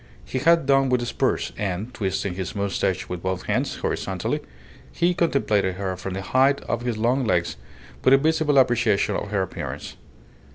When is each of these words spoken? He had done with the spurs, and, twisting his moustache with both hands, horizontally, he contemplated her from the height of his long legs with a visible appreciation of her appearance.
He 0.25 0.39
had 0.39 0.65
done 0.65 0.89
with 0.89 0.99
the 0.99 1.05
spurs, 1.05 1.51
and, 1.59 1.93
twisting 1.93 2.33
his 2.33 2.55
moustache 2.55 3.07
with 3.07 3.21
both 3.21 3.43
hands, 3.43 3.75
horizontally, 3.75 4.39
he 4.91 5.13
contemplated 5.13 5.75
her 5.75 5.95
from 5.95 6.15
the 6.15 6.23
height 6.23 6.59
of 6.61 6.81
his 6.81 6.97
long 6.97 7.23
legs 7.23 7.55
with 8.03 8.15
a 8.15 8.17
visible 8.17 8.57
appreciation 8.57 9.15
of 9.15 9.29
her 9.29 9.43
appearance. 9.43 9.97